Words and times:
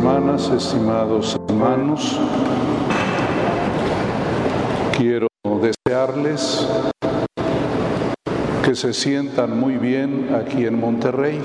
hermanas, 0.00 0.48
estimados 0.48 1.38
hermanos, 1.46 2.18
quiero 4.96 5.26
desearles 5.60 6.66
que 8.64 8.74
se 8.74 8.94
sientan 8.94 9.60
muy 9.60 9.76
bien 9.76 10.34
aquí 10.34 10.64
en 10.64 10.80
Monterrey. 10.80 11.38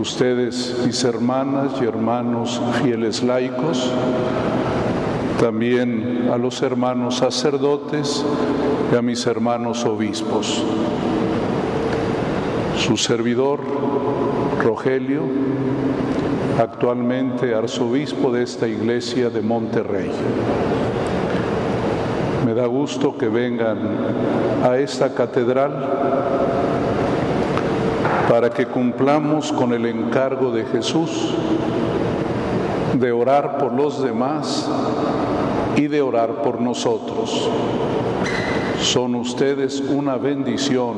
Ustedes, 0.00 0.82
mis 0.84 1.04
hermanas 1.04 1.74
y 1.80 1.84
hermanos 1.84 2.60
fieles 2.82 3.22
laicos, 3.22 3.88
también 5.38 6.30
a 6.32 6.38
los 6.38 6.60
hermanos 6.62 7.18
sacerdotes 7.18 8.24
y 8.92 8.96
a 8.96 9.02
mis 9.02 9.24
hermanos 9.28 9.84
obispos. 9.84 10.64
Su 12.78 12.96
servidor, 12.96 13.60
Rogelio, 14.60 15.22
actualmente 16.58 17.54
arzobispo 17.54 18.32
de 18.32 18.42
esta 18.42 18.66
iglesia 18.66 19.30
de 19.30 19.40
Monterrey. 19.40 20.10
Me 22.44 22.52
da 22.52 22.66
gusto 22.66 23.16
que 23.16 23.28
vengan 23.28 23.78
a 24.64 24.76
esta 24.76 25.14
catedral 25.14 25.72
para 28.28 28.50
que 28.50 28.66
cumplamos 28.66 29.52
con 29.52 29.72
el 29.72 29.86
encargo 29.86 30.50
de 30.50 30.64
Jesús 30.64 31.34
de 32.94 33.12
orar 33.12 33.58
por 33.58 33.72
los 33.72 34.02
demás 34.02 34.68
y 35.76 35.86
de 35.86 36.02
orar 36.02 36.42
por 36.42 36.60
nosotros. 36.60 37.48
Son 38.80 39.14
ustedes 39.14 39.80
una 39.80 40.16
bendición 40.16 40.96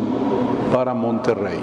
para 0.72 0.94
Monterrey. 0.94 1.60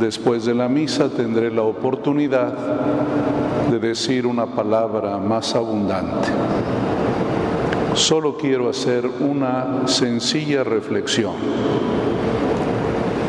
Después 0.00 0.44
de 0.44 0.54
la 0.54 0.68
misa 0.68 1.08
tendré 1.08 1.50
la 1.50 1.62
oportunidad 1.62 2.52
de 3.70 3.78
decir 3.78 4.26
una 4.26 4.46
palabra 4.46 5.16
más 5.16 5.54
abundante. 5.54 6.28
Solo 7.94 8.36
quiero 8.36 8.68
hacer 8.68 9.06
una 9.20 9.86
sencilla 9.88 10.64
reflexión 10.64 11.32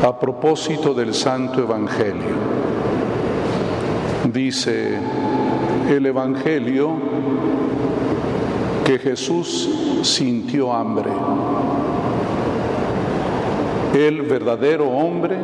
a 0.06 0.18
propósito 0.18 0.92
del 0.92 1.14
Santo 1.14 1.60
Evangelio. 1.60 2.36
Dice 4.30 4.98
el 5.88 6.04
Evangelio 6.04 6.92
que 8.84 8.98
Jesús 8.98 9.68
sintió 10.02 10.72
hambre. 10.72 11.10
El 13.94 14.22
verdadero 14.22 14.88
hombre 14.88 15.36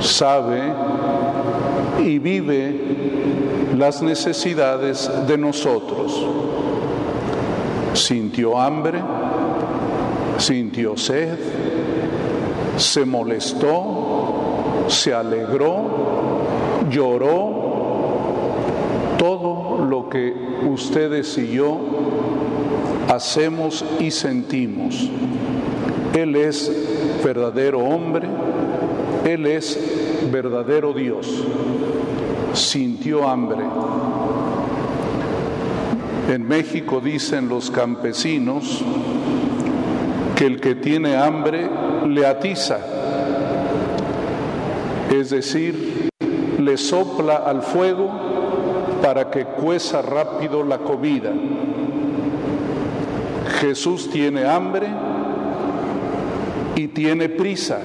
sabe 0.00 0.62
y 2.04 2.18
vive 2.18 2.80
las 3.76 4.02
necesidades 4.02 5.10
de 5.26 5.38
nosotros. 5.38 6.24
Sintió 7.94 8.58
hambre, 8.58 9.00
sintió 10.38 10.96
sed, 10.96 11.38
se 12.76 13.04
molestó, 13.04 14.84
se 14.88 15.12
alegró, 15.12 15.84
lloró, 16.90 17.58
todo 19.18 19.84
lo 19.84 20.08
que 20.08 20.32
ustedes 20.70 21.36
y 21.38 21.52
yo 21.52 21.78
hacemos 23.08 23.84
y 23.98 24.10
sentimos. 24.10 25.10
Él 26.14 26.36
es 26.36 26.72
verdadero 27.24 27.80
hombre, 27.80 28.28
él 29.34 29.46
es 29.46 29.78
verdadero 30.30 30.92
Dios. 30.92 31.44
Sintió 32.54 33.28
hambre. 33.28 33.64
En 36.28 36.46
México 36.46 37.00
dicen 37.00 37.48
los 37.48 37.70
campesinos 37.70 38.82
que 40.36 40.46
el 40.46 40.60
que 40.60 40.74
tiene 40.74 41.16
hambre 41.16 41.68
le 42.06 42.26
atiza, 42.26 42.78
es 45.10 45.30
decir, 45.30 46.10
le 46.58 46.76
sopla 46.76 47.36
al 47.36 47.62
fuego 47.62 48.10
para 49.02 49.30
que 49.30 49.44
cueza 49.44 50.02
rápido 50.02 50.62
la 50.62 50.78
comida. 50.78 51.32
Jesús 53.60 54.10
tiene 54.10 54.44
hambre 54.44 54.86
y 56.76 56.88
tiene 56.88 57.28
prisa. 57.28 57.80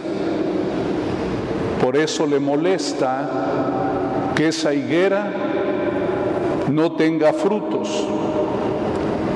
Por 1.83 1.97
eso 1.97 2.25
le 2.25 2.39
molesta 2.39 4.31
que 4.37 4.47
esa 4.47 4.73
higuera 4.73 5.29
no 6.71 6.93
tenga 6.93 7.33
frutos. 7.33 8.07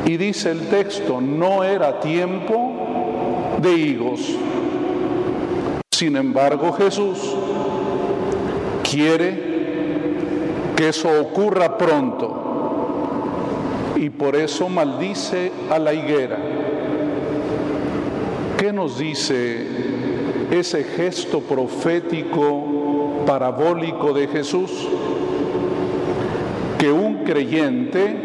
Y 0.06 0.16
dice 0.16 0.52
el 0.52 0.70
texto, 0.70 1.20
no 1.20 1.66
era 1.66 2.00
tiempo 2.00 3.58
de 3.62 3.74
higos. 3.74 4.22
Sin 5.92 6.16
embargo, 6.16 6.72
Jesús 6.72 7.36
quiere 8.90 10.74
que 10.78 10.88
eso 10.88 11.10
ocurra 11.20 11.78
pronto 11.78 12.46
y 13.98 14.10
por 14.10 14.38
eso 14.38 14.70
maldice 14.70 15.52
a 15.70 15.80
la 15.80 15.94
higuera. 15.94 16.38
¿Qué 18.58 18.72
nos 18.72 18.98
dice 18.98 19.97
ese 20.52 20.84
gesto 20.84 21.42
profético 21.42 23.24
parabólico 23.26 24.14
de 24.14 24.28
Jesús, 24.28 24.72
que 26.78 26.92
un 26.92 27.24
creyente 27.24 28.16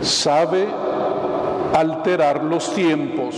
sabe 0.00 0.66
alterar 1.74 2.42
los 2.42 2.74
tiempos. 2.74 3.36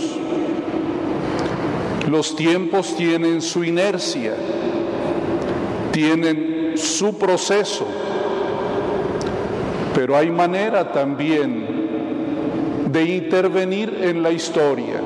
Los 2.09 2.35
tiempos 2.35 2.95
tienen 2.95 3.41
su 3.41 3.63
inercia, 3.63 4.33
tienen 5.91 6.73
su 6.75 7.17
proceso, 7.17 7.85
pero 9.93 10.15
hay 10.15 10.29
manera 10.29 10.91
también 10.91 11.65
de 12.91 13.03
intervenir 13.03 13.99
en 14.01 14.21
la 14.21 14.31
historia. 14.31 15.01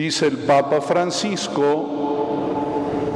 Dice 0.00 0.28
el 0.28 0.38
Papa 0.38 0.80
Francisco 0.80 1.86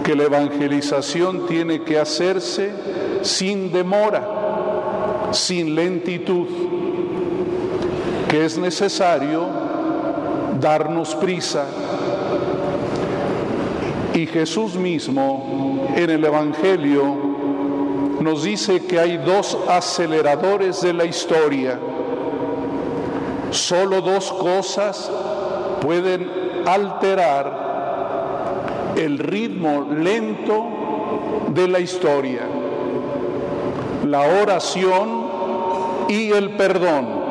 que 0.04 0.14
la 0.14 0.24
evangelización 0.24 1.46
tiene 1.46 1.80
que 1.80 1.98
hacerse 1.98 2.72
sin 3.22 3.72
demora, 3.72 5.30
sin 5.30 5.74
lentitud, 5.74 6.46
que 8.28 8.44
es 8.44 8.58
necesario 8.58 9.46
darnos 10.60 11.14
prisa. 11.14 11.64
Y 14.12 14.26
Jesús 14.26 14.76
mismo 14.76 15.88
en 15.96 16.10
el 16.10 16.22
Evangelio 16.22 17.16
nos 18.20 18.42
dice 18.42 18.84
que 18.84 19.00
hay 19.00 19.16
dos 19.16 19.56
aceleradores 19.70 20.82
de 20.82 20.92
la 20.92 21.06
historia. 21.06 21.78
Solo 23.52 24.02
dos 24.02 24.30
cosas 24.32 25.10
pueden 25.80 26.43
alterar 26.66 27.74
el 28.96 29.18
ritmo 29.18 29.86
lento 29.90 30.66
de 31.48 31.68
la 31.68 31.80
historia, 31.80 32.42
la 34.04 34.20
oración 34.42 35.24
y 36.08 36.30
el 36.30 36.50
perdón. 36.50 37.24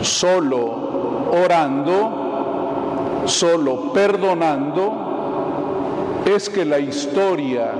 Solo 0.00 1.30
orando, 1.44 3.22
solo 3.26 3.92
perdonando, 3.92 5.04
es 6.26 6.48
que 6.48 6.64
la 6.64 6.78
historia 6.78 7.72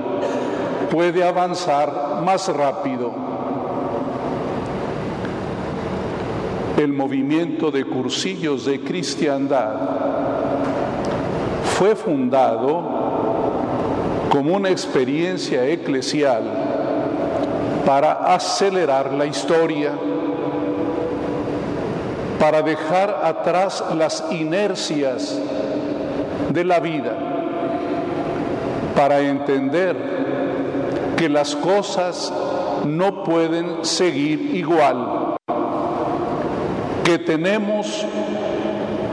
puede 0.91 1.23
avanzar 1.23 2.21
más 2.23 2.47
rápido. 2.47 3.34
El 6.77 6.91
movimiento 6.91 7.71
de 7.71 7.85
cursillos 7.85 8.65
de 8.65 8.81
cristiandad 8.81 9.75
fue 11.77 11.95
fundado 11.95 12.83
como 14.29 14.55
una 14.55 14.69
experiencia 14.69 15.65
eclesial 15.65 16.43
para 17.85 18.33
acelerar 18.33 19.13
la 19.13 19.25
historia, 19.25 19.93
para 22.39 22.61
dejar 22.61 23.21
atrás 23.23 23.83
las 23.95 24.25
inercias 24.31 25.39
de 26.49 26.63
la 26.65 26.79
vida, 26.79 27.15
para 28.95 29.21
entender 29.21 29.95
que 31.15 31.29
las 31.29 31.55
cosas 31.55 32.33
no 32.85 33.23
pueden 33.23 33.85
seguir 33.85 34.55
igual 34.55 35.34
que 37.05 37.19
tenemos 37.19 38.03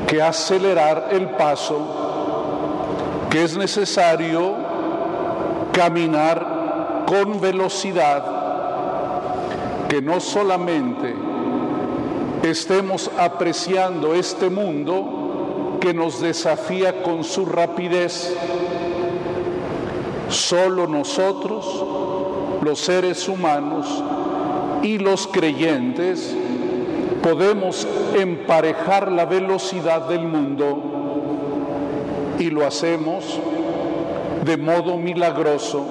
que 0.08 0.20
acelerar 0.22 1.08
el 1.12 1.28
paso, 1.30 3.28
que 3.30 3.44
es 3.44 3.56
necesario 3.56 4.56
caminar 5.72 7.04
con 7.06 7.38
velocidad, 7.38 8.24
que 9.88 10.00
no 10.00 10.20
solamente 10.20 11.14
estemos 12.42 13.10
apreciando 13.18 14.14
este 14.14 14.48
mundo 14.48 15.76
que 15.78 15.92
nos 15.92 16.20
desafía 16.20 17.02
con 17.02 17.24
su 17.24 17.44
rapidez, 17.44 18.34
solo 20.30 20.86
nosotros, 20.86 21.84
los 22.62 22.80
seres 22.80 23.28
humanos 23.28 24.02
y 24.82 24.96
los 24.96 25.26
creyentes, 25.26 26.34
podemos 27.22 27.86
emparejar 28.14 29.10
la 29.12 29.24
velocidad 29.24 30.08
del 30.08 30.22
mundo 30.26 30.92
y 32.38 32.50
lo 32.50 32.66
hacemos 32.66 33.40
de 34.44 34.56
modo 34.56 34.96
milagroso. 34.96 35.86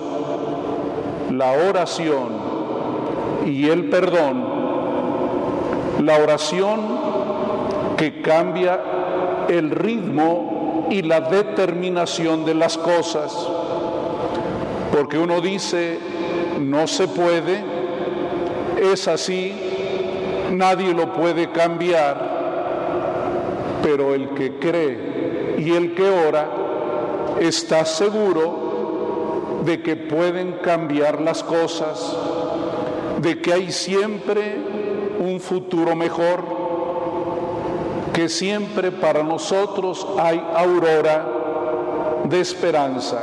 La 1.31 1.51
oración 1.53 2.33
y 3.45 3.69
el 3.69 3.89
perdón, 3.89 4.45
la 6.01 6.17
oración 6.17 6.81
que 7.95 8.21
cambia 8.21 8.81
el 9.47 9.71
ritmo 9.71 10.87
y 10.89 11.01
la 11.03 11.21
determinación 11.21 12.43
de 12.43 12.53
las 12.53 12.77
cosas, 12.77 13.33
porque 14.91 15.17
uno 15.17 15.39
dice, 15.39 15.99
no 16.59 16.87
se 16.87 17.07
puede, 17.07 17.63
es 18.81 19.07
así, 19.07 19.70
nadie 20.51 20.93
lo 20.93 21.13
puede 21.13 21.51
cambiar, 21.51 22.17
pero 23.81 24.13
el 24.13 24.29
que 24.29 24.59
cree 24.59 25.55
y 25.57 25.71
el 25.71 25.95
que 25.95 26.09
ora 26.09 26.47
está 27.39 27.85
seguro 27.85 29.61
de 29.63 29.81
que 29.81 29.95
pueden 29.95 30.53
cambiar 30.63 31.21
las 31.21 31.43
cosas, 31.43 32.15
de 33.21 33.41
que 33.41 33.53
hay 33.53 33.71
siempre 33.71 34.57
un 35.19 35.39
futuro 35.39 35.95
mejor, 35.95 36.43
que 38.13 38.27
siempre 38.27 38.91
para 38.91 39.23
nosotros 39.23 40.05
hay 40.17 40.43
aurora 40.55 41.25
de 42.25 42.39
esperanza. 42.39 43.21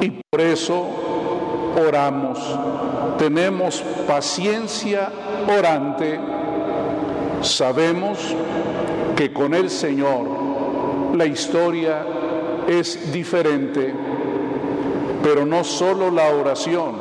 Y 0.00 0.10
por 0.30 0.40
eso 0.40 0.86
oramos, 1.76 2.38
tenemos 3.18 3.82
paciencia 4.06 5.10
orante, 5.46 6.18
sabemos 7.42 8.18
que 9.16 9.32
con 9.32 9.54
el 9.54 9.70
Señor 9.70 10.26
la 11.14 11.26
historia 11.26 12.04
es 12.68 13.12
diferente, 13.12 13.94
pero 15.22 15.46
no 15.46 15.64
solo 15.64 16.10
la 16.10 16.28
oración, 16.30 16.96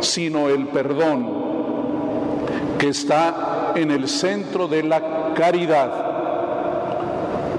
sino 0.00 0.48
el 0.48 0.66
perdón 0.68 1.44
que 2.78 2.88
está 2.88 3.72
en 3.74 3.90
el 3.90 4.08
centro 4.08 4.68
de 4.68 4.82
la 4.82 5.32
caridad. 5.34 5.90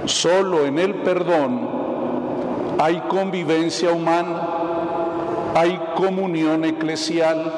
Solo 0.06 0.66
en 0.66 0.78
el 0.78 0.96
perdón 0.96 1.68
hay 2.78 3.00
convivencia 3.08 3.92
humana, 3.92 4.45
hay 5.56 5.80
comunión 5.96 6.66
eclesial, 6.66 7.50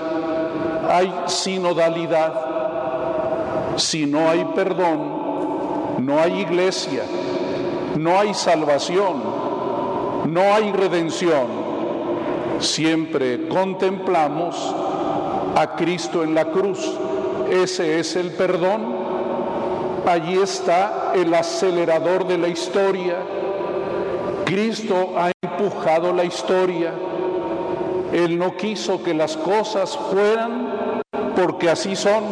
hay 0.88 1.12
sinodalidad. 1.26 2.32
Si 3.78 4.06
no 4.06 4.30
hay 4.30 4.46
perdón, 4.56 5.98
no 6.06 6.20
hay 6.20 6.42
iglesia, 6.42 7.02
no 7.98 8.20
hay 8.20 8.36
salvación, 8.36 9.24
no 10.28 10.42
hay 10.42 10.72
redención. 10.74 11.48
Siempre 12.60 13.48
contemplamos 13.48 14.76
a 15.56 15.76
Cristo 15.76 16.24
en 16.24 16.36
la 16.36 16.46
cruz. 16.46 16.80
Ese 17.50 18.00
es 18.00 18.16
el 18.16 18.30
perdón. 18.32 18.96
Allí 20.08 20.38
está 20.38 21.14
el 21.16 21.34
acelerador 21.34 22.28
de 22.28 22.38
la 22.38 22.48
historia. 22.48 23.16
Cristo 24.46 25.16
ha 25.18 25.32
empujado 25.42 26.14
la 26.14 26.26
historia. 26.26 26.94
Él 28.14 28.38
no 28.38 28.56
quiso 28.56 29.04
que 29.04 29.14
las 29.14 29.36
cosas 29.38 29.98
fueran 30.12 31.02
porque 31.36 31.70
así 31.70 31.96
son, 31.96 32.24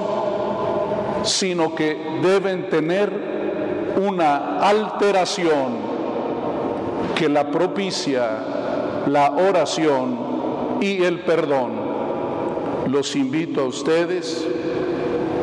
sino 1.23 1.75
que 1.75 2.19
deben 2.21 2.69
tener 2.69 3.93
una 3.97 4.59
alteración 4.59 5.95
que 7.15 7.29
la 7.29 7.49
propicia 7.49 8.55
la 9.07 9.31
oración 9.31 10.77
y 10.81 11.03
el 11.03 11.19
perdón. 11.21 11.73
Los 12.87 13.15
invito 13.15 13.61
a 13.61 13.65
ustedes, 13.65 14.47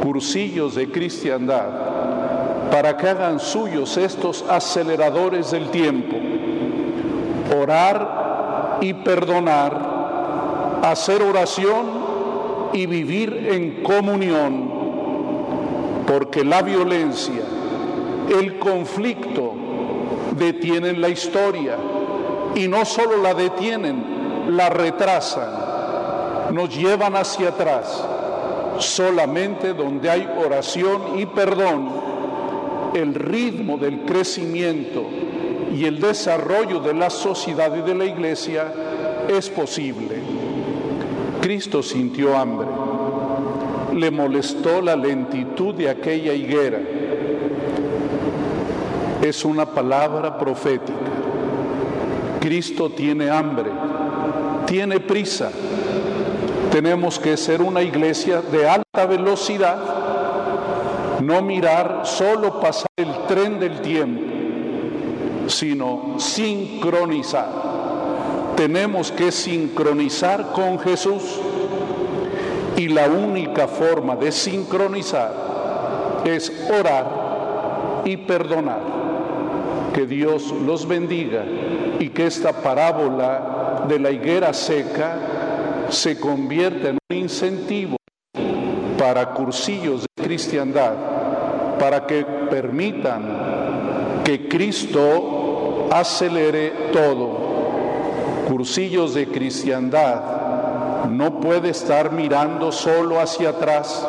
cursillos 0.02 0.74
de 0.74 0.90
cristiandad, 0.90 2.70
para 2.70 2.96
que 2.96 3.08
hagan 3.08 3.40
suyos 3.40 3.96
estos 3.96 4.44
aceleradores 4.48 5.50
del 5.50 5.70
tiempo. 5.70 6.16
Orar 7.60 8.78
y 8.80 8.94
perdonar, 8.94 9.91
hacer 10.82 11.22
oración 11.22 11.86
y 12.72 12.86
vivir 12.86 13.48
en 13.50 13.82
comunión, 13.82 14.70
porque 16.06 16.44
la 16.44 16.62
violencia, 16.62 17.42
el 18.28 18.58
conflicto 18.58 19.54
detienen 20.36 21.00
la 21.00 21.08
historia 21.08 21.76
y 22.54 22.66
no 22.66 22.84
solo 22.84 23.22
la 23.22 23.34
detienen, 23.34 24.56
la 24.56 24.68
retrasan, 24.70 26.52
nos 26.52 26.76
llevan 26.76 27.16
hacia 27.16 27.50
atrás. 27.50 28.04
Solamente 28.78 29.74
donde 29.74 30.10
hay 30.10 30.28
oración 30.44 31.18
y 31.18 31.26
perdón, 31.26 31.90
el 32.94 33.14
ritmo 33.14 33.78
del 33.78 34.00
crecimiento 34.00 35.04
y 35.72 35.84
el 35.84 36.00
desarrollo 36.00 36.80
de 36.80 36.94
la 36.94 37.10
sociedad 37.10 37.74
y 37.76 37.82
de 37.82 37.94
la 37.94 38.04
iglesia 38.04 38.72
es 39.28 39.48
posible. 39.48 40.20
Cristo 41.40 41.82
sintió 41.82 42.36
hambre, 42.36 42.68
le 43.94 44.10
molestó 44.10 44.80
la 44.80 44.94
lentitud 44.94 45.74
de 45.74 45.90
aquella 45.90 46.32
higuera. 46.32 46.80
Es 49.22 49.44
una 49.44 49.66
palabra 49.66 50.38
profética. 50.38 50.98
Cristo 52.40 52.90
tiene 52.90 53.30
hambre, 53.30 53.70
tiene 54.66 55.00
prisa. 55.00 55.50
Tenemos 56.70 57.18
que 57.18 57.36
ser 57.36 57.60
una 57.60 57.82
iglesia 57.82 58.40
de 58.40 58.68
alta 58.68 59.06
velocidad, 59.06 59.78
no 61.20 61.42
mirar 61.42 62.02
solo 62.04 62.60
pasar 62.60 62.88
el 62.96 63.12
tren 63.28 63.60
del 63.60 63.80
tiempo, 63.80 64.22
sino 65.48 66.14
sincronizar 66.18 67.71
tenemos 68.56 69.10
que 69.10 69.32
sincronizar 69.32 70.52
con 70.52 70.78
Jesús 70.78 71.40
y 72.76 72.88
la 72.88 73.08
única 73.08 73.68
forma 73.68 74.16
de 74.16 74.32
sincronizar 74.32 76.22
es 76.24 76.52
orar 76.70 78.02
y 78.04 78.16
perdonar. 78.16 78.80
Que 79.94 80.06
Dios 80.06 80.52
los 80.64 80.88
bendiga 80.88 81.44
y 81.98 82.08
que 82.08 82.26
esta 82.26 82.52
parábola 82.52 83.84
de 83.88 83.98
la 83.98 84.10
higuera 84.10 84.52
seca 84.54 85.86
se 85.90 86.18
convierta 86.18 86.88
en 86.88 86.98
un 87.10 87.16
incentivo 87.16 87.96
para 88.98 89.34
cursillos 89.34 90.06
de 90.16 90.24
cristiandad, 90.24 90.94
para 91.78 92.06
que 92.06 92.24
permitan 92.48 94.22
que 94.24 94.48
Cristo 94.48 95.88
acelere 95.90 96.90
todo 96.92 97.51
cursillos 98.52 99.14
de 99.14 99.26
cristiandad 99.28 101.08
no 101.08 101.40
puede 101.40 101.70
estar 101.70 102.12
mirando 102.12 102.70
solo 102.70 103.18
hacia 103.18 103.48
atrás, 103.48 104.06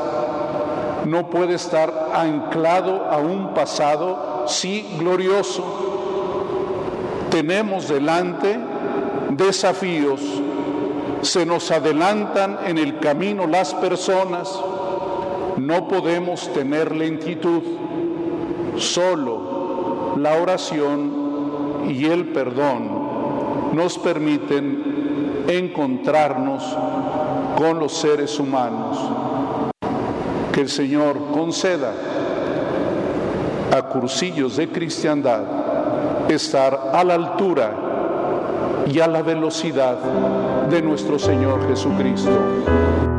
no 1.05 1.29
puede 1.29 1.53
estar 1.53 2.11
anclado 2.13 3.05
a 3.09 3.19
un 3.19 3.53
pasado, 3.53 4.43
sí, 4.47 4.97
glorioso. 4.99 5.63
Tenemos 7.31 7.87
delante 7.87 8.59
desafíos, 9.29 10.19
se 11.21 11.45
nos 11.45 11.71
adelantan 11.71 12.59
en 12.65 12.77
el 12.77 12.99
camino 12.99 13.47
las 13.47 13.73
personas, 13.73 14.59
no 15.55 15.87
podemos 15.87 16.51
tener 16.51 16.93
lentitud, 16.93 17.61
solo 18.75 20.15
la 20.17 20.35
oración 20.35 21.85
y 21.87 22.03
el 22.07 22.33
perdón 22.33 23.02
nos 23.73 23.97
permiten 23.97 25.45
encontrarnos 25.47 26.63
con 27.57 27.79
los 27.79 27.93
seres 27.93 28.39
humanos. 28.39 28.97
Que 30.51 30.61
el 30.61 30.69
Señor 30.69 31.31
conceda 31.31 31.93
a 33.75 33.81
cursillos 33.83 34.57
de 34.57 34.69
cristiandad 34.69 35.41
estar 36.29 36.91
a 36.93 37.03
la 37.03 37.15
altura 37.15 37.71
y 38.85 38.99
a 38.99 39.07
la 39.07 39.21
velocidad 39.21 39.97
de 40.69 40.81
nuestro 40.81 41.17
Señor 41.17 41.67
Jesucristo. 41.67 43.12